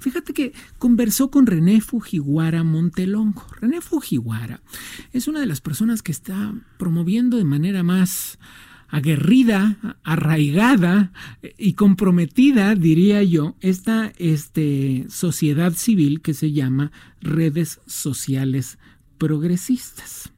[0.00, 3.44] Fíjate que conversó con René Fujiwara Montelongo.
[3.60, 4.62] René Fujiwara
[5.12, 8.38] es una de las personas que está promoviendo de manera más
[8.88, 11.12] aguerrida, arraigada
[11.58, 18.78] y comprometida, diría yo, esta este, sociedad civil que se llama redes sociales
[19.18, 20.32] progresistas.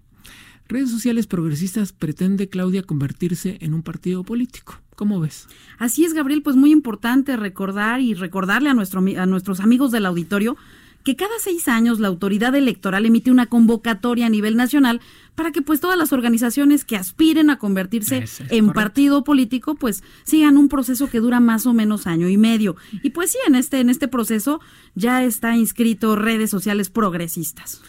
[0.68, 4.80] Redes sociales progresistas pretende Claudia convertirse en un partido político.
[5.00, 5.48] ¿Cómo ves?
[5.78, 10.04] Así es, Gabriel, pues muy importante recordar y recordarle a, nuestro, a nuestros amigos del
[10.04, 10.58] auditorio
[11.04, 15.00] que cada seis años la autoridad electoral emite una convocatoria a nivel nacional
[15.36, 20.58] para que pues todas las organizaciones que aspiren a convertirse en partido político pues sigan
[20.58, 22.76] un proceso que dura más o menos año y medio.
[23.02, 24.60] Y pues sí, en este, en este proceso
[24.94, 27.80] ya está inscrito redes sociales progresistas.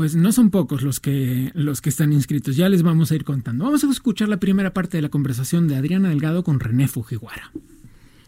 [0.00, 3.22] Pues no son pocos los que, los que están inscritos, ya les vamos a ir
[3.22, 3.64] contando.
[3.66, 7.52] Vamos a escuchar la primera parte de la conversación de Adriana Delgado con René Fujiwara.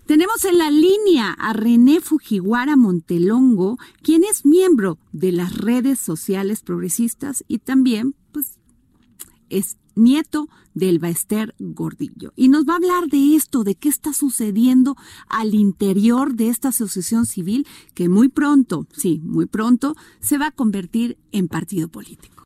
[0.04, 6.60] Tenemos en la línea a René Fujiwara Montelongo, quien es miembro de las redes sociales
[6.60, 8.58] progresistas y también, pues,
[9.48, 12.32] es nieto del Baester Gordillo.
[12.36, 14.96] Y nos va a hablar de esto, de qué está sucediendo
[15.28, 20.50] al interior de esta asociación civil que muy pronto, sí, muy pronto, se va a
[20.50, 22.44] convertir en partido político.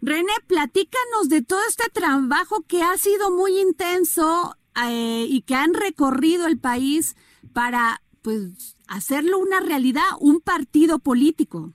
[0.00, 4.54] René, platícanos de todo este trabajo que ha sido muy intenso
[4.86, 7.16] eh, y que han recorrido el país
[7.52, 11.72] para pues hacerlo una realidad, un partido político.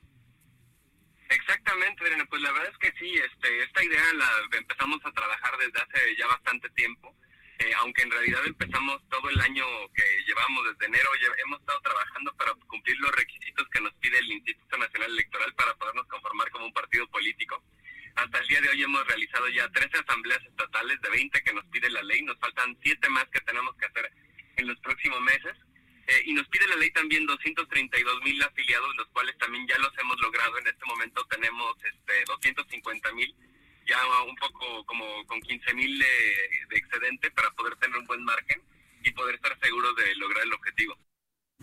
[1.34, 5.82] Exactamente, pues la verdad es que sí, este, esta idea la empezamos a trabajar desde
[5.82, 7.16] hace ya bastante tiempo,
[7.60, 11.10] eh, aunque en realidad empezamos todo el año que llevamos desde enero,
[11.46, 15.76] hemos estado trabajando para cumplir los requisitos que nos pide el Instituto Nacional Electoral para
[15.76, 17.64] podernos conformar como un partido político.
[18.16, 21.66] Hasta el día de hoy hemos realizado ya 13 asambleas estatales de 20 que nos
[21.66, 22.22] pide la ley.
[22.22, 24.12] Nos faltan 7 más que tenemos que hacer
[24.58, 25.58] en los próximos meses.
[26.08, 29.98] Eh, y nos pide la ley también 232 mil afiliados, los cuales también ya los
[29.98, 30.58] hemos logrado.
[30.58, 33.34] En este momento tenemos este, 250 mil,
[33.88, 36.06] ya un poco como con 15 mil de,
[36.70, 38.62] de excedente para poder tener un buen margen
[39.04, 40.98] y poder estar seguros de lograr el objetivo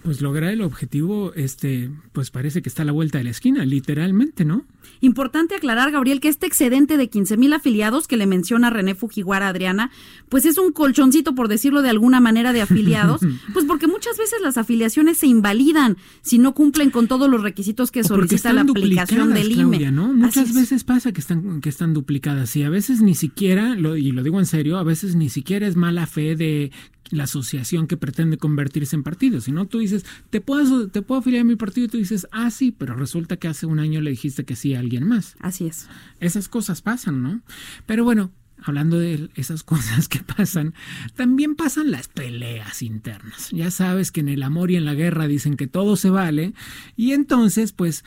[0.03, 3.65] pues lograr el objetivo, este, pues parece que está a la vuelta de la esquina,
[3.65, 4.65] literalmente, ¿no?
[5.01, 9.49] Importante aclarar, Gabriel, que este excedente de 15 mil afiliados que le menciona René Fujiwara
[9.49, 9.91] Adriana,
[10.29, 13.21] pues es un colchoncito, por decirlo de alguna manera, de afiliados,
[13.53, 17.91] pues porque muchas veces las afiliaciones se invalidan si no cumplen con todos los requisitos
[17.91, 19.91] que solicita la aplicación del IME.
[19.91, 20.13] ¿no?
[20.13, 24.13] Muchas veces pasa que están, que están duplicadas y a veces ni siquiera, lo, y
[24.13, 26.73] lo digo en serio, a veces ni siquiera es mala fe de
[27.11, 29.41] la asociación que pretende convertirse en partido.
[29.41, 29.90] Si no, tú dices,
[30.31, 33.37] ¿te puedo, te puedo afiliar a mi partido y tú dices, ah, sí, pero resulta
[33.37, 35.37] que hace un año le dijiste que sí a alguien más.
[35.41, 35.89] Así es.
[36.21, 37.41] Esas cosas pasan, ¿no?
[37.87, 38.31] Pero bueno,
[38.63, 40.75] hablando de esas cosas que pasan,
[41.15, 43.51] también pasan las peleas internas.
[43.51, 46.55] Ya sabes que en el amor y en la guerra dicen que todo se vale
[46.97, 48.05] y entonces pues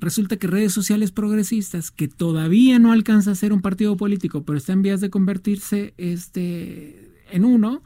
[0.00, 4.58] resulta que redes sociales progresistas que todavía no alcanza a ser un partido político, pero
[4.58, 7.82] está en vías de convertirse este en uno,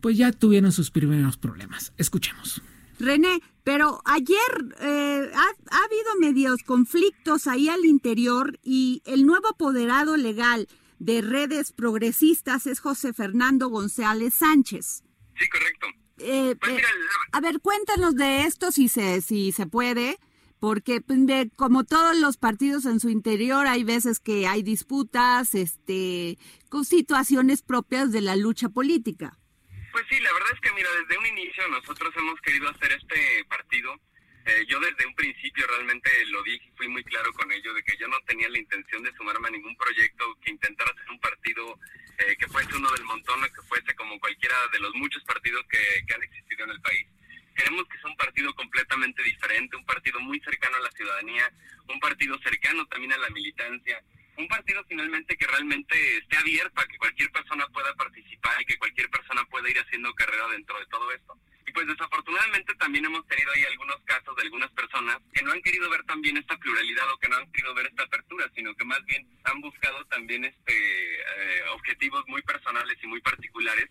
[0.00, 1.92] pues ya tuvieron sus primeros problemas.
[1.96, 2.62] Escuchemos.
[2.98, 4.38] René, pero ayer
[4.80, 10.68] eh, ha, habido medios conflictos ahí al interior y el nuevo apoderado legal
[10.98, 15.02] de redes progresistas es José Fernando González Sánchez.
[15.34, 15.86] Sí, correcto.
[16.18, 16.82] Eh, pues eh,
[17.32, 20.18] a ver, cuéntanos de esto si se, si se puede,
[20.58, 21.18] porque pues,
[21.56, 27.62] como todos los partidos en su interior hay veces que hay disputas, este, con situaciones
[27.62, 29.38] propias de la lucha política.
[29.96, 33.42] Pues sí, la verdad es que mira, desde un inicio nosotros hemos querido hacer este
[33.48, 33.98] partido.
[34.44, 37.96] Eh, yo desde un principio realmente lo dije, fui muy claro con ello, de que
[37.96, 41.80] yo no tenía la intención de sumarme a ningún proyecto que intentara hacer un partido
[42.18, 45.64] eh, que fuese uno del montón o que fuese como cualquiera de los muchos partidos
[45.70, 47.06] que, que han existido en el país.
[47.56, 51.50] Queremos que sea un partido completamente diferente, un partido muy cercano a la ciudadanía,
[51.88, 54.04] un partido cercano también a la militancia,
[54.38, 58.78] un partido finalmente que realmente esté abierto a que cualquier persona pueda participar y que
[58.78, 61.38] cualquier persona pueda ir haciendo carrera dentro de todo esto.
[61.66, 65.62] Y pues desafortunadamente también hemos tenido ahí algunos casos de algunas personas que no han
[65.62, 68.84] querido ver también esta pluralidad o que no han querido ver esta apertura, sino que
[68.84, 73.88] más bien han buscado también este eh, objetivos muy personales y muy particulares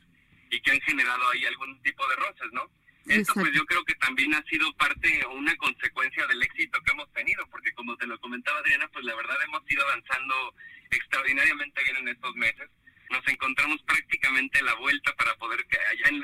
[0.49, 2.69] y que han generado ahí algún tipo de roces, ¿no?
[3.07, 6.91] Esto pues yo creo que también ha sido parte o una consecuencia del éxito que
[6.91, 7.44] hemos tenido,
[7.85, 10.55] como te lo comentaba Adriana, pues la verdad hemos ido avanzando
[10.89, 12.67] extraordinariamente bien en estos meses.
[13.11, 16.19] Nos encontramos prácticamente la vuelta para poder allá en,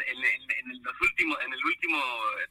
[0.82, 2.02] los últimos, en el último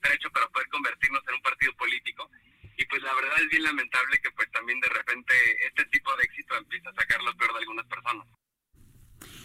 [0.00, 2.30] trecho para poder convertirnos en un partido político.
[2.78, 5.34] Y pues la verdad es bien lamentable que pues también de repente
[5.66, 8.28] este tipo de éxito empieza a sacar lo peor de algunas personas.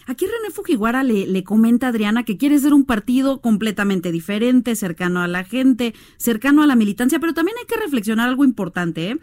[0.08, 4.76] Aquí René Fujiwara le, le comenta a Adriana que quiere ser un partido completamente diferente,
[4.76, 9.10] cercano a la gente, cercano a la militancia, pero también hay que reflexionar algo importante.
[9.10, 9.18] ¿eh?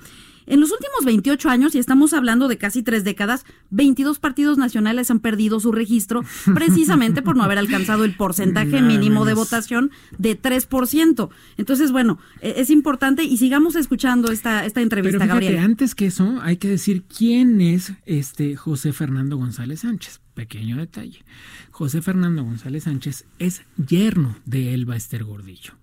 [0.46, 5.10] En los últimos 28 años, y estamos hablando de casi tres décadas, 22 partidos nacionales
[5.10, 6.22] han perdido su registro
[6.54, 11.28] precisamente por no haber alcanzado el porcentaje mínimo de votación de 3%.
[11.56, 15.58] Entonces, bueno, e, es importante y sigamos escuchando esta, esta entrevista, Pero Gabriel.
[15.58, 20.20] Antes que eso, hay que decir quién es este José Fernando González Sánchez.
[20.34, 21.24] Pequeño detalle.
[21.70, 25.81] José Fernando González Sánchez es yerno de Elba Ester Gordillo.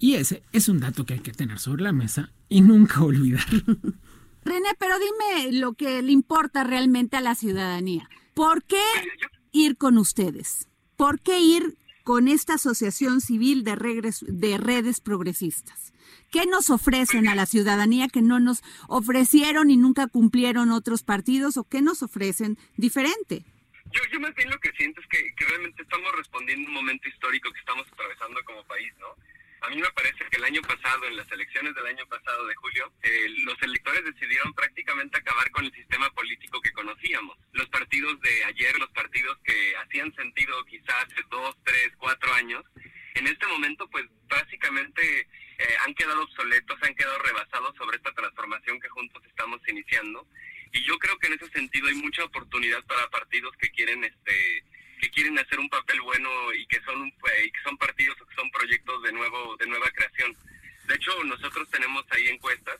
[0.00, 3.46] Y ese es un dato que hay que tener sobre la mesa y nunca olvidar.
[4.42, 8.08] René, pero dime lo que le importa realmente a la ciudadanía.
[8.32, 8.82] ¿Por qué
[9.52, 10.68] ir con ustedes?
[10.96, 13.76] ¿Por qué ir con esta asociación civil de,
[14.22, 15.92] de redes progresistas?
[16.30, 21.58] ¿Qué nos ofrecen a la ciudadanía que no nos ofrecieron y nunca cumplieron otros partidos
[21.58, 23.44] o qué nos ofrecen diferente?
[23.92, 26.74] Yo, yo más bien lo que siento es que, que realmente estamos respondiendo a un
[26.76, 29.29] momento histórico que estamos atravesando como país, ¿no?
[29.62, 32.54] A mí me parece que el año pasado, en las elecciones del año pasado de
[32.54, 37.36] julio, eh, los electores decidieron prácticamente acabar con el sistema político que conocíamos.
[37.52, 42.64] Los partidos de ayer, los partidos que hacían sentido quizás hace dos, tres, cuatro años,
[43.14, 45.28] en este momento pues básicamente
[45.58, 50.26] eh, han quedado obsoletos, han quedado rebasados sobre esta transformación que juntos estamos iniciando.
[50.72, 54.64] Y yo creo que en ese sentido hay mucha oportunidad para partidos que quieren este
[55.00, 58.50] que quieren hacer un papel bueno y que son y que son partidos que son
[58.50, 60.36] proyectos de nuevo de nueva creación.
[60.86, 62.78] De hecho, nosotros tenemos ahí encuestas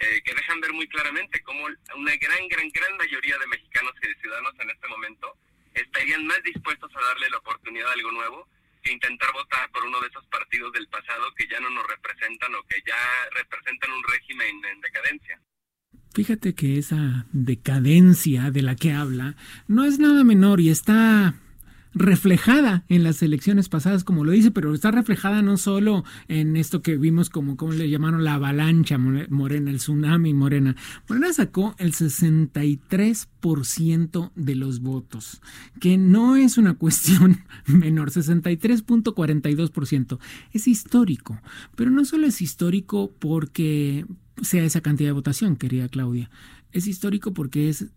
[0.00, 1.64] eh, que dejan ver muy claramente cómo
[1.96, 5.36] una gran, gran, gran mayoría de mexicanos y de ciudadanos en este momento
[5.74, 8.48] estarían más dispuestos a darle la oportunidad a algo nuevo
[8.82, 12.54] que intentar votar por uno de esos partidos del pasado que ya no nos representan
[12.54, 12.98] o que ya
[13.30, 15.40] representan un régimen en decadencia.
[16.14, 19.36] Fíjate que esa decadencia de la que habla
[19.66, 21.34] no es nada menor y está
[21.94, 26.82] reflejada en las elecciones pasadas, como lo dice, pero está reflejada no solo en esto
[26.82, 30.74] que vimos como, como le llamaron la avalancha morena, el tsunami morena.
[31.08, 35.40] Morena sacó el 63% de los votos,
[35.80, 40.18] que no es una cuestión menor, 63.42%.
[40.52, 41.40] Es histórico,
[41.76, 44.04] pero no solo es histórico porque
[44.40, 46.30] sea esa cantidad de votación, querida Claudia.
[46.72, 47.88] Es histórico porque es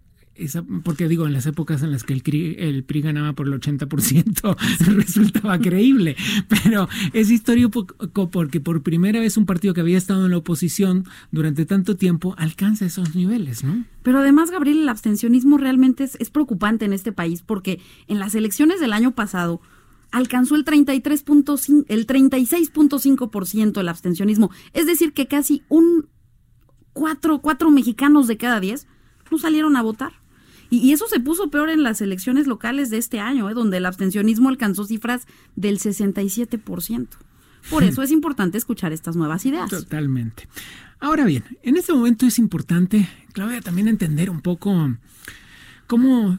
[0.83, 2.21] porque digo, en las épocas en las que el,
[2.59, 4.57] el PRI ganaba por el 80%
[4.95, 6.15] resultaba creíble,
[6.47, 7.85] pero es histórico
[8.31, 12.35] porque por primera vez un partido que había estado en la oposición durante tanto tiempo
[12.37, 13.85] alcanza esos niveles, ¿no?
[14.03, 18.35] Pero además, Gabriel, el abstencionismo realmente es, es preocupante en este país porque en las
[18.35, 19.61] elecciones del año pasado
[20.11, 26.07] alcanzó el 33.5 el 36.5% el abstencionismo, es decir, que casi un
[26.93, 28.87] cuatro, cuatro mexicanos de cada diez
[29.31, 30.24] no salieron a votar.
[30.69, 33.53] Y, eso se puso peor en las elecciones locales de este año, ¿eh?
[33.53, 37.07] donde el abstencionismo alcanzó cifras del 67%.
[37.69, 39.69] Por eso es importante escuchar estas nuevas ideas.
[39.69, 40.47] Totalmente.
[40.99, 44.95] Ahora bien, en este momento es importante, Claudia, también entender un poco
[45.87, 46.37] cómo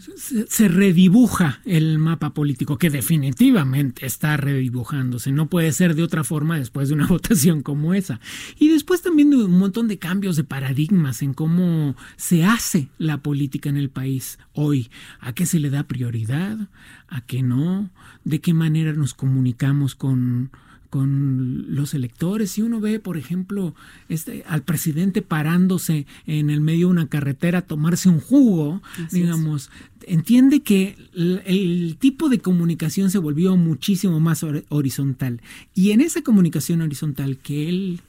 [0.49, 5.33] se redibuja el mapa político, que definitivamente está redibujándose.
[5.33, 8.21] No puede ser de otra forma después de una votación como esa.
[8.59, 13.19] Y después también de un montón de cambios de paradigmas en cómo se hace la
[13.19, 14.91] política en el país hoy.
[15.21, 16.69] ¿A qué se le da prioridad?
[17.09, 17.91] ¿A qué no?
[18.25, 20.51] ¿De qué manera nos comunicamos con
[20.89, 22.53] con los electores.
[22.53, 23.75] Si uno ve, por ejemplo,
[24.09, 29.71] este, al presidente parándose en el medio de una carretera a tomarse un jugo, digamos,
[30.07, 35.41] entiende que el, tipo de comunicación se volvió muchísimo más horizontal.
[35.75, 38.01] Y en esa comunicación horizontal que él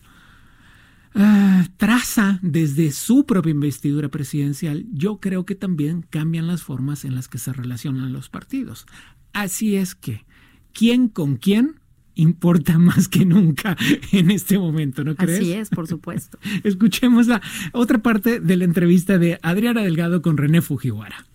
[1.16, 7.16] ah, traza desde su propia investidura presidencial, yo creo que también cambian las formas en
[7.16, 8.86] las que se relacionan los partidos.
[9.34, 10.26] Así es que,
[10.74, 11.80] ¿quién con quién?
[12.18, 13.78] Importa más que nunca
[14.12, 15.40] en este momento, ¿no crees?
[15.40, 16.38] Así es, por supuesto.
[16.64, 17.42] Escuchemos la
[17.74, 21.26] otra parte de la entrevista de Adriana Delgado con René Fujiwara.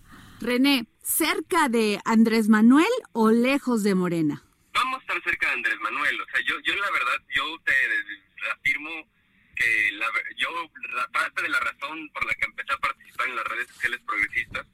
[0.41, 4.43] René, ¿cerca de Andrés Manuel o lejos de Morena?
[4.73, 6.19] Vamos a estar cerca de Andrés Manuel.
[6.19, 7.73] O sea, yo, yo la verdad, yo te
[8.51, 8.89] afirmo
[9.55, 10.49] que la, yo,
[10.95, 14.01] la parte de la razón por la que empecé a participar en las redes sociales
[14.05, 14.65] progresistas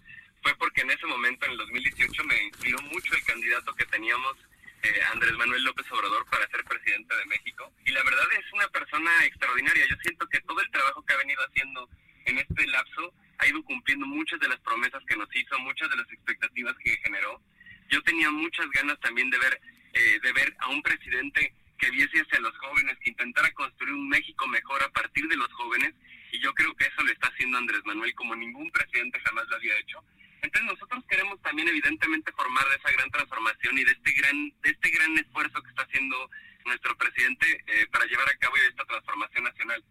[0.42, 4.36] fue porque en ese momento, en el 2018, me inspiró mucho el candidato que teníamos
[4.84, 7.72] eh, Andrés Manuel López Obrador para ser presidente de México.
[7.86, 9.86] Y la verdad es una persona extraordinaria.
[9.90, 11.90] Yo siento que todo el trabajo que ha venido haciendo
[12.26, 15.98] en este lapso ha ido cumpliendo muchas de las promesas que nos hizo, muchas de
[15.98, 17.42] las expectativas que generó.
[17.90, 19.60] Yo tenía muchas ganas también de ver,
[19.94, 24.10] eh, de ver a un presidente que viese hacia los jóvenes, que intentara construir un
[24.10, 25.94] México mejor a partir de los jóvenes.
[26.32, 29.56] Y yo creo que eso lo está haciendo Andrés Manuel como ningún presidente jamás lo
[29.56, 30.04] había hecho.
[30.42, 34.70] Entonces nosotros queremos también evidentemente formar de esa gran transformación y de este gran, de
[34.70, 36.30] este gran esfuerzo que está haciendo
[36.66, 39.84] nuestro presidente eh, para llevar a cabo esta transformación nacional.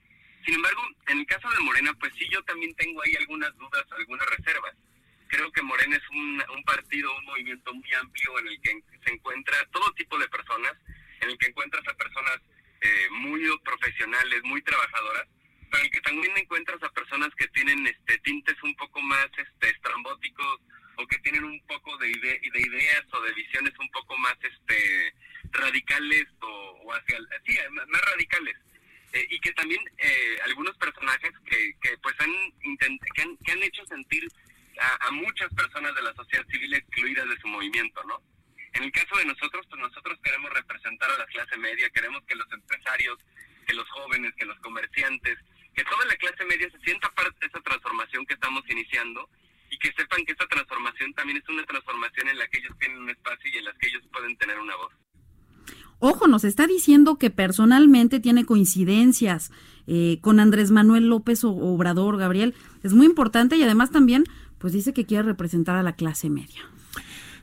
[0.44, 3.84] Sin embargo, en el caso de Morena, pues sí, yo también tengo ahí algunas dudas,
[3.90, 4.74] algunas reservas.
[5.28, 9.12] Creo que Morena es un, un partido, un movimiento muy amplio en el que se
[9.12, 10.72] encuentra todo tipo de personas,
[11.20, 12.38] en el que encuentras a personas
[12.80, 15.26] eh, muy profesionales, muy trabajadoras,
[15.70, 20.60] que también encuentras a personas que tienen este tintes un poco más este estrambóticos
[20.96, 25.14] o que tienen un poco de, de ideas o de visiones un poco más este
[25.52, 28.56] radicales o, hacia sí, más radicales
[29.12, 32.32] eh, y que también eh, algunos personajes que, que pues han,
[32.78, 34.28] que han, que han hecho sentir
[34.80, 38.20] a, a, muchas personas de la sociedad civil excluidas de su movimiento, ¿no?
[38.75, 42.37] En el caso de nosotros, pues nosotros queremos representar a la clase media, queremos que
[42.37, 43.18] los empresarios,
[43.66, 45.38] que los jóvenes, que los comerciantes,
[45.75, 49.28] que toda la clase media se sienta parte de esa transformación que estamos iniciando
[49.70, 52.98] y que sepan que esa transformación también es una transformación en la que ellos tienen
[52.98, 54.92] un espacio y en la que ellos pueden tener una voz.
[56.00, 59.50] Ojo, nos está diciendo que personalmente tiene coincidencias
[59.87, 62.54] eh, con Andrés Manuel López Obrador, Gabriel.
[62.82, 64.25] Es muy importante y además también,
[64.58, 66.62] pues dice que quiere representar a la clase media.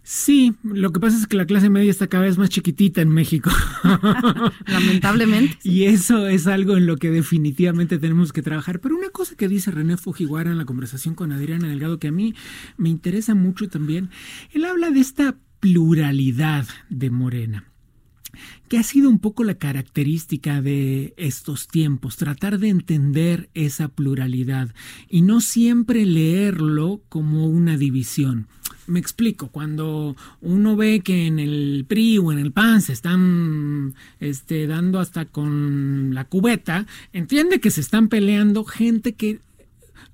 [0.07, 3.09] Sí, lo que pasa es que la clase media está cada vez más chiquitita en
[3.09, 3.50] México.
[4.67, 5.57] Lamentablemente.
[5.63, 8.79] Y eso es algo en lo que definitivamente tenemos que trabajar.
[8.81, 12.12] Pero una cosa que dice René Fujiwara en la conversación con Adriana Delgado, que a
[12.12, 12.35] mí
[12.77, 14.12] me interesa mucho también,
[14.51, 17.65] él habla de esta pluralidad de Morena
[18.67, 24.75] que ha sido un poco la característica de estos tiempos, tratar de entender esa pluralidad
[25.09, 28.47] y no siempre leerlo como una división.
[28.88, 33.96] Me explico, cuando uno ve que en el PRI o en el PAN se están
[34.20, 39.39] este, dando hasta con la cubeta, entiende que se están peleando gente que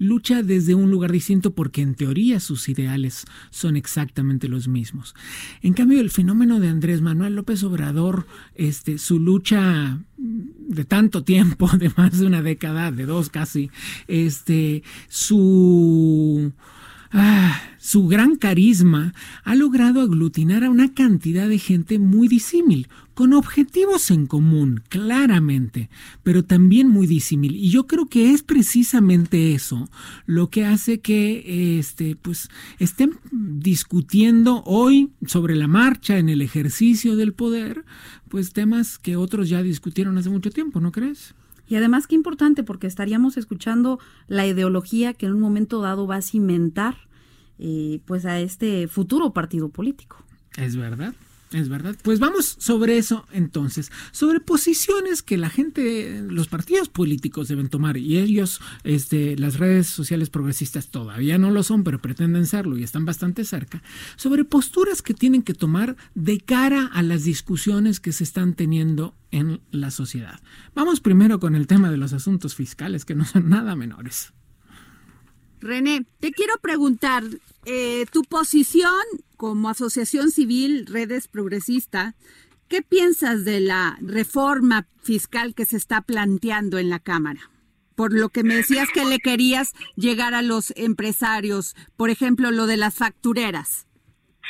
[0.02, 5.14] lucha desde un lugar distinto porque en teoría sus ideales son exactamente los mismos.
[5.62, 8.26] En cambio, el fenómeno de Andrés Manuel López Obrador,
[8.56, 13.70] este, su lucha de tanto tiempo, de más de una década, de dos casi,
[14.08, 16.52] este, su
[17.14, 19.14] Ah, su gran carisma
[19.44, 25.90] ha logrado aglutinar a una cantidad de gente muy disímil, con objetivos en común, claramente,
[26.24, 27.56] pero también muy disímil.
[27.56, 29.90] Y yo creo que es precisamente eso
[30.26, 32.50] lo que hace que este, pues,
[32.80, 37.84] estén discutiendo hoy sobre la marcha en el ejercicio del poder,
[38.30, 41.36] pues temas que otros ya discutieron hace mucho tiempo, ¿no crees?
[41.72, 43.98] Y además qué importante porque estaríamos escuchando
[44.28, 46.98] la ideología que en un momento dado va a cimentar
[47.60, 50.22] eh, pues a este futuro partido político.
[50.58, 51.14] Es verdad.
[51.52, 51.98] Es verdad.
[52.02, 57.98] Pues vamos sobre eso entonces, sobre posiciones que la gente, los partidos políticos deben tomar
[57.98, 62.84] y ellos, este, las redes sociales progresistas todavía no lo son, pero pretenden serlo y
[62.84, 63.84] están bastante cerca,
[64.16, 69.14] sobre posturas que tienen que tomar de cara a las discusiones que se están teniendo
[69.32, 70.40] en la sociedad.
[70.74, 74.34] Vamos primero con el tema de los asuntos fiscales, que no son nada menores.
[75.62, 77.24] René, te quiero preguntar,
[77.66, 78.92] eh, tu posición
[79.38, 82.16] como asociación civil Redes Progresistas,
[82.68, 87.52] ¿qué piensas de la reforma fiscal que se está planteando en la Cámara?
[87.96, 92.66] Por lo que me decías que le querías llegar a los empresarios, por ejemplo, lo
[92.66, 93.86] de las factureras.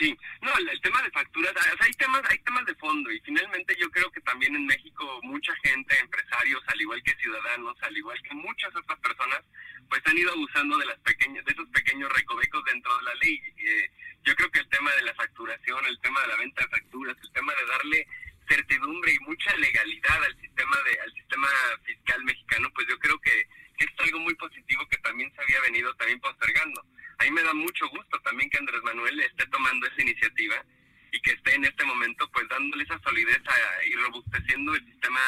[0.01, 3.87] Sí, no, el, tema de facturas, hay temas, hay temas de fondo y finalmente yo
[3.91, 8.33] creo que también en México mucha gente, empresarios, al igual que ciudadanos, al igual que
[8.33, 9.41] muchas otras personas,
[9.87, 13.41] pues han ido abusando de las pequeñas, de esos pequeños recovecos dentro de la ley.
[13.57, 13.91] Eh,
[14.23, 17.17] yo creo que el tema de la facturación, el tema de la venta de facturas,
[17.21, 18.07] el tema de darle
[18.49, 21.47] certidumbre y mucha legalidad al sistema de, al sistema
[21.85, 23.47] fiscal mexicano, pues yo creo que,
[23.81, 26.85] que es algo muy positivo que también se había venido también postergando
[27.21, 30.65] a mí me da mucho gusto también que Andrés Manuel esté tomando esa iniciativa
[31.11, 33.39] y que esté en este momento pues dándole esa solidez
[33.85, 35.19] y robusteciendo el sistema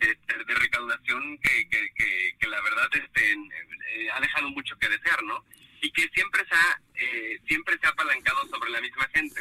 [0.00, 5.44] este, de recaudación que, que, la verdad este, eh, ha dejado mucho que desear, ¿no?
[5.80, 9.40] Y que siempre se ha, eh, siempre se ha apalancado sobre la misma gente.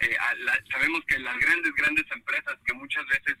[0.00, 0.16] Eh,
[0.70, 3.36] sabemos que las grandes, grandes empresas que muchas veces,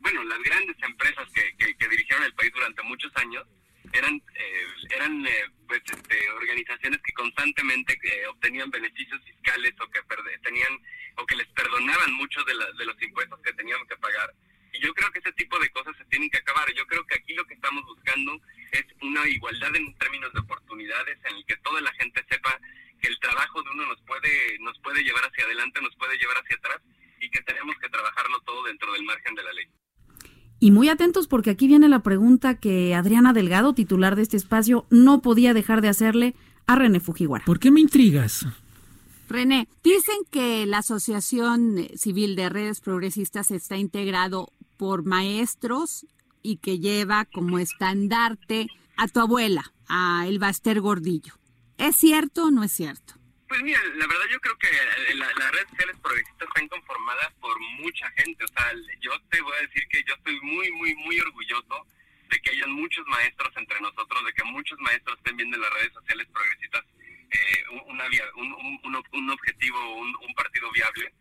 [0.00, 3.46] bueno, las grandes empresas que, que dirigieron el país durante muchos años,
[3.94, 10.00] eran eh, eran eh, pues, este, organizaciones que constantemente eh, obtenían beneficios fiscales o que
[10.42, 10.78] tenían
[11.16, 14.34] o que les perdonaban muchos de, de los impuestos que teníamos que pagar.
[14.72, 16.66] Y yo creo que ese tipo de cosas se tienen que acabar.
[16.74, 18.40] Yo creo que aquí lo que estamos buscando
[18.72, 22.58] es una igualdad en términos de oportunidades, en el que toda la gente sepa
[23.00, 26.38] que el trabajo de uno nos puede, nos puede llevar hacia adelante, nos puede llevar
[26.38, 26.80] hacia atrás
[27.20, 27.42] y que
[28.24, 29.64] tenemos que trabajarlo todo dentro del margen de la ley.
[30.60, 34.86] Y muy atentos porque aquí viene la pregunta que Adriana Delgado, titular de este espacio,
[34.90, 36.34] no podía dejar de hacerle
[36.66, 37.44] a René Fujiwara.
[37.44, 38.46] ¿Por qué me intrigas?
[39.28, 46.06] René, dicen que la Asociación Civil de Redes Progresistas está integrado por maestros
[46.42, 51.34] y que lleva como estandarte a tu abuela, a El Baster Gordillo.
[51.78, 53.14] ¿Es cierto o no es cierto?
[53.54, 57.56] Pues mira, la verdad yo creo que eh, las redes sociales progresistas están conformadas por
[57.78, 58.42] mucha gente.
[58.42, 61.86] O sea, yo te voy a decir que yo estoy muy, muy, muy orgulloso
[62.30, 65.72] de que hayan muchos maestros entre nosotros, de que muchos maestros estén viendo en las
[65.72, 66.82] redes sociales progresistas
[67.30, 68.06] eh, una,
[69.12, 71.12] un, objetivo, un, partido viable.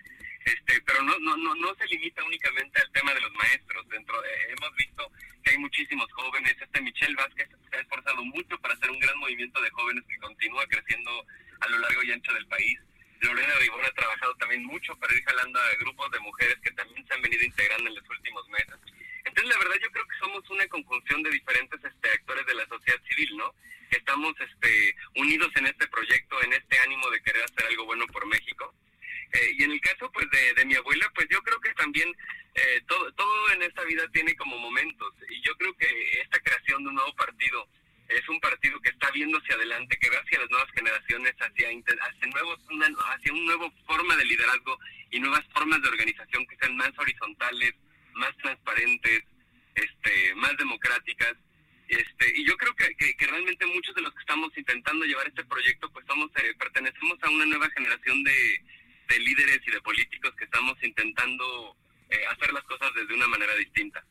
[0.43, 3.87] Este, pero no, no, no, no se limita únicamente al tema de los maestros.
[3.89, 5.11] Dentro hemos visto
[5.43, 6.55] que hay muchísimos jóvenes.
[6.59, 10.17] Este Michelle Vázquez se ha esforzado mucho para hacer un gran movimiento de jóvenes que
[10.17, 11.27] continúa creciendo
[11.63, 12.79] a lo largo y ancho del país.
[13.21, 17.07] Lorena Ribón ha trabajado también mucho para ir jalando a grupos de mujeres que también
[17.07, 18.75] se han venido integrando en los últimos meses.
[19.23, 22.67] Entonces, la verdad, yo creo que somos una conjunción de diferentes este, actores de la
[22.67, 23.55] sociedad civil, ¿no?
[23.89, 28.05] Que estamos este, unidos en este proyecto, en este ánimo de querer hacer algo bueno
[28.07, 28.73] por México.
[29.31, 32.13] Eh, y en el caso, pues, de, de, mi abuela, pues yo creo que también
[32.55, 35.13] eh, todo, todo en esta vida tiene como momentos.
[35.29, 35.87] Y yo creo que
[36.21, 37.67] esta creación de un nuevo partido
[38.09, 41.69] es un partido que está viendo hacia adelante, que ve hacia las nuevas generaciones, hacia,
[41.69, 44.77] hacia, nuevos, una, hacia una nueva forma de liderazgo
[45.11, 47.73] y nuevas formas de organización que sean más horizontales,
[48.13, 49.23] más transparentes,
[49.75, 51.33] este, más democráticas.
[51.87, 55.43] Este, y yo creo que, que, realmente muchos de los que estamos intentando llevar este
[55.45, 58.63] proyecto, pues somos, eh, pertenecemos a una nueva generación de,
[59.09, 61.75] de, líderes y de políticos que estamos intentando
[62.09, 64.03] eh, hacer las cosas desde una manera distinta.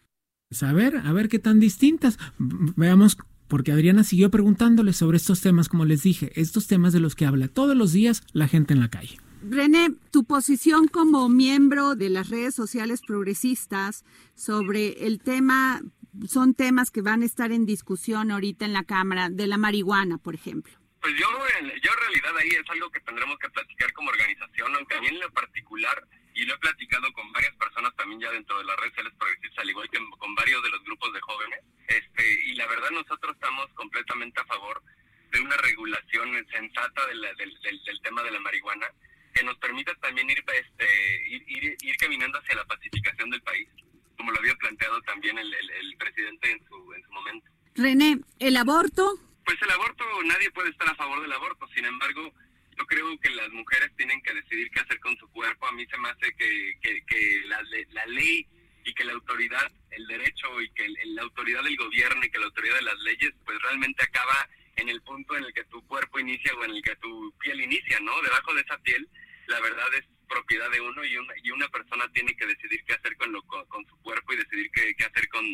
[0.48, 2.18] Pues a ver, a ver qué tan distintas.
[2.38, 3.16] Veamos
[3.52, 7.26] porque Adriana siguió preguntándole sobre estos temas, como les dije, estos temas de los que
[7.26, 9.18] habla todos los días la gente en la calle.
[9.46, 15.82] René, tu posición como miembro de las redes sociales progresistas sobre el tema,
[16.26, 20.16] son temas que van a estar en discusión ahorita en la Cámara, de la marihuana,
[20.16, 20.72] por ejemplo.
[21.02, 21.26] Pues yo,
[21.60, 25.08] yo en realidad ahí es algo que tendremos que platicar como organización, aunque a mí
[25.08, 28.76] en lo particular, y lo he platicado con varias personas también ya dentro de las
[28.76, 32.54] redes sociales progresistas, al igual que con varios de los grupos de jóvenes, este, y
[32.54, 34.82] la verdad nosotros estamos completamente a favor
[35.30, 38.86] de una regulación sensata del, del, tema de la marihuana
[39.34, 43.68] que nos permita también ir, este, ir, ir, caminando hacia la pacificación del país,
[44.16, 47.50] como lo había planteado también el, el presidente en su, en su momento.
[47.74, 49.18] René, ¿el aborto?
[49.44, 52.32] Pues el aborto, nadie puede estar a favor del aborto, sin embargo,
[52.78, 55.66] yo creo que las mujeres tienen que decidir qué hacer con su cuerpo.
[55.66, 58.46] A mí se me hace que, que, la, la, ley
[58.84, 62.46] y que la autoridad, el derecho y que la autoridad del gobierno y que la
[62.46, 66.18] autoridad de las leyes, pues realmente acaba en el punto en el que tu cuerpo
[66.18, 68.20] inicia o en el que tu piel inicia, ¿no?
[68.22, 69.08] Debajo de esa piel,
[69.46, 72.94] la verdad es propiedad de uno y una, y una persona tiene que decidir qué
[72.94, 75.44] hacer con, lo, con, su cuerpo y decidir qué, qué hacer con,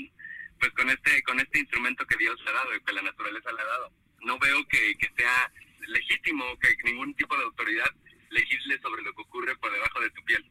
[0.61, 3.61] pues con este con este instrumento que Dios ha dado y que la naturaleza le
[3.61, 3.92] ha dado.
[4.20, 5.52] No veo que, sea
[5.86, 7.90] legítimo que ningún tipo de autoridad
[8.30, 10.44] legisle sobre lo que ocurre por debajo de tu piel.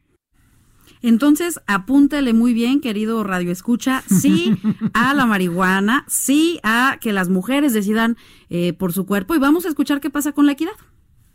[1.02, 4.54] Entonces, apúntale muy bien, querido Radio Escucha, sí
[4.94, 8.16] a la marihuana, sí a que las mujeres decidan
[8.48, 10.72] eh, por su cuerpo y vamos a escuchar qué pasa con la equidad.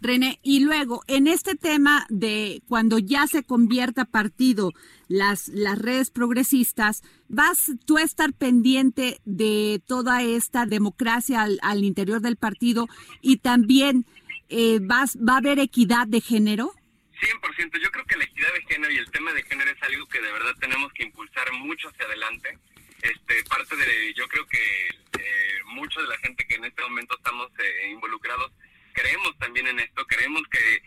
[0.03, 4.73] René, y luego, en este tema de cuando ya se convierta partido
[5.07, 12.19] las, las redes progresistas, ¿vas tú a estar pendiente de toda esta democracia al, interior
[12.19, 12.87] del partido
[13.21, 14.05] y también
[14.49, 16.73] eh, vas, va a haber equidad de género?
[17.21, 17.81] 100%.
[17.81, 20.19] Yo creo que la equidad de género y el tema de género es algo que
[20.19, 22.59] de verdad tenemos que impulsar mucho hacia adelante.
[23.01, 24.87] Este, parte de, yo creo que
[25.19, 28.51] eh, mucha de la gente que en este momento estamos eh, involucrados
[28.93, 30.81] creemos también en esto, creemos que,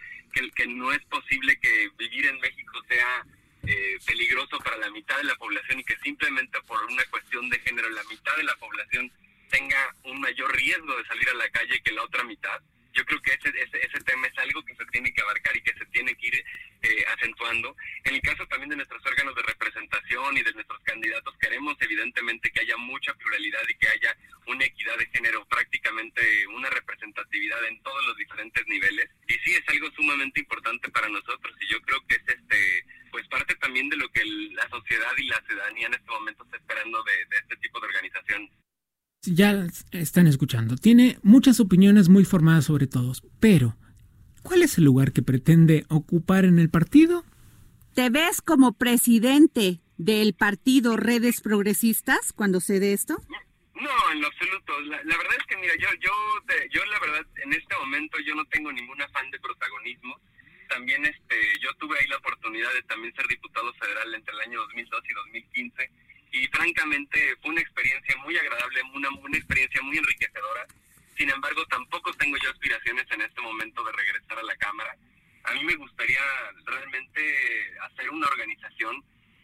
[0.54, 3.24] que, no es posible que vivir en México sea
[3.66, 7.58] eh, peligroso para la mitad de la población y que simplemente por una cuestión de
[7.60, 9.10] género la mitad de la población
[9.50, 12.60] tenga un mayor riesgo de salir a la calle que la otra mitad.
[12.92, 15.60] Yo creo que ese, ese, ese tema es algo que se tiene que abarcar y
[15.60, 16.44] que se tiene que ir
[16.82, 17.76] eh, acentuando.
[18.04, 22.50] En el caso también de nuestros órganos de representación y de nuestros candidatos, queremos evidentemente
[22.50, 24.16] que haya mucha pluralidad y que haya
[24.46, 29.10] una equidad de género, prácticamente una representatividad en todos los diferentes niveles.
[29.26, 32.56] Y sí, es algo sumamente importante para nosotros y yo creo que es este
[33.10, 36.56] pues parte también de lo que la sociedad y la ciudadanía en este momento está
[36.56, 38.50] esperando de, de este tipo de organización
[39.22, 43.76] ya están escuchando, tiene muchas opiniones muy formadas sobre todos, pero
[44.42, 47.24] ¿cuál es el lugar que pretende ocupar en el partido?
[47.94, 53.14] ¿Te ves como presidente del partido Redes Progresistas cuando se dé esto?
[53.28, 53.45] No,
[54.12, 54.80] en lo absoluto.
[54.80, 56.12] La, verdad es que, mira, yo, yo,
[56.70, 60.18] yo la verdad, en este momento yo no tengo ningún afán de protagonismo.
[60.68, 64.60] También este, yo tuve ahí la oportunidad de también ser diputado federal entre el año
[64.60, 65.90] 2002 y 2015
[66.32, 70.66] y francamente fue una experiencia muy agradable, una, una experiencia muy enriquecedora.
[71.16, 74.96] Sin embargo, tampoco tengo yo aspiraciones en este momento de regresar a la Cámara.
[75.44, 76.20] A mí me gustaría
[76.64, 79.02] realmente hacer una organización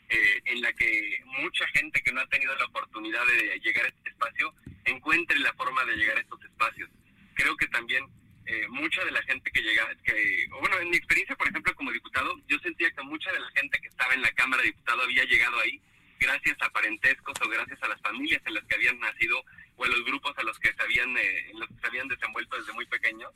[0.08, 3.88] eh, en la que mucha gente que no ha tenido la oportunidad de llegar a
[3.88, 4.54] este espacio
[4.84, 6.88] encuentre la forma de llegar a estos espacios.
[7.34, 8.04] Creo que también
[8.46, 11.92] eh, mucha de la gente que llega, que, bueno, en mi experiencia, por ejemplo, como
[11.92, 15.04] diputado, yo sentía que mucha de la gente que estaba en la Cámara de Diputados
[15.04, 15.80] había llegado ahí
[16.18, 19.42] gracias a parentescos o gracias a las familias en las que habían nacido
[19.76, 22.08] o a los grupos a los que se habían, eh, en los que se habían
[22.08, 23.30] desenvuelto desde muy pequeños.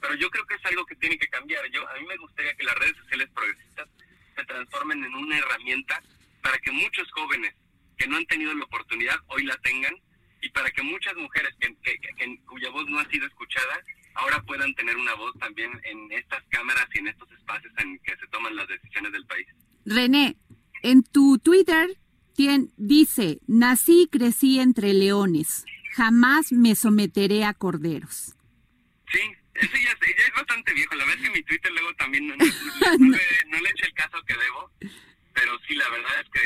[0.00, 1.66] Pero yo creo que es algo que tiene que cambiar.
[1.70, 3.88] Yo, a mí me gustaría que las redes sociales progresistas
[4.36, 6.02] se transformen en una herramienta
[6.42, 7.54] para que muchos jóvenes
[7.96, 9.94] que no han tenido la oportunidad hoy la tengan
[10.46, 13.82] y para que muchas mujeres que, cuya voz no ha sido escuchada
[14.14, 18.16] ahora puedan tener una voz también en estas cámaras y en estos espacios en que
[18.16, 19.46] se toman las decisiones del país.
[19.84, 20.36] René,
[20.82, 21.98] en tu Twitter
[22.76, 28.36] dice, nací y crecí entre leones, jamás me someteré a corderos.
[29.12, 29.20] Sí,
[29.54, 30.94] eso ya, es bastante viejo.
[30.94, 32.48] La verdad es que mi Twitter luego también no, le,
[33.48, 34.70] no eché el caso que debo.
[35.34, 36.40] Pero sí, la verdad es que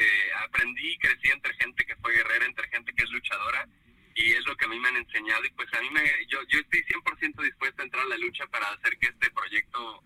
[0.44, 3.68] aprendí y crecí entre gente que fue guerrera, entre gente que es luchadora.
[4.16, 5.44] Y es lo que a mí me han enseñado.
[5.44, 8.46] Y pues a mí me, yo, yo estoy 100% dispuesto a entrar a la lucha
[8.48, 10.02] para hacer que este proyecto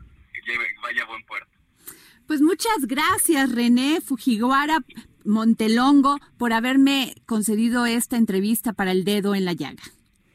[0.47, 1.51] lleve, vaya a buen puerto.
[2.27, 4.79] Pues muchas gracias, René Fujiwara
[5.25, 9.83] Montelongo, por haberme concedido esta entrevista para el dedo en la llaga.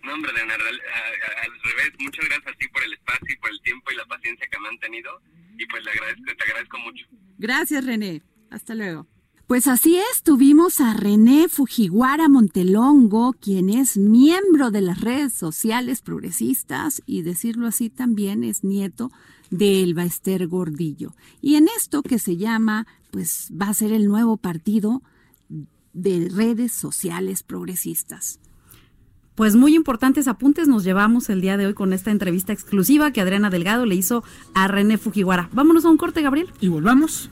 [0.04, 3.62] No, hombre, de al, revés, muchas gracias a ti por el espacio y por el
[3.62, 5.22] tiempo y la paciencia que me han tenido.
[5.58, 7.06] Y pues le agradezco, te agradezco mucho.
[7.38, 8.22] Gracias, René.
[8.50, 9.08] Hasta luego.
[9.50, 16.04] Pues así es, tuvimos a René Fujiwara Montelongo, quien es miembro de las redes sociales
[16.04, 19.12] progresistas y decirlo así también es nieto
[19.50, 21.16] de Elba Ester Gordillo.
[21.42, 25.02] Y en esto que se llama, pues va a ser el nuevo partido
[25.94, 28.40] de redes sociales progresistas.
[29.34, 33.22] Pues muy importantes apuntes nos llevamos el día de hoy con esta entrevista exclusiva que
[33.22, 35.50] Adriana Delgado le hizo a René Fujiwara.
[35.54, 36.50] Vámonos a un corte, Gabriel.
[36.62, 37.32] Y volvamos.